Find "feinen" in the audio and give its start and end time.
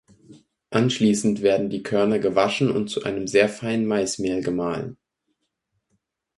3.47-3.85